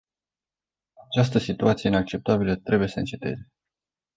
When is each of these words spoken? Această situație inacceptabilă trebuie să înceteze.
Această 1.07 1.37
situație 1.39 1.89
inacceptabilă 1.89 2.55
trebuie 2.55 2.87
să 2.87 2.99
înceteze. 2.99 3.47